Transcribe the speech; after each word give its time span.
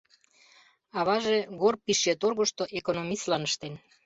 Аваже 0.99 1.37
горпищеторгышто 1.61 2.63
экономистлан 2.79 3.41
ыштен. 3.49 3.73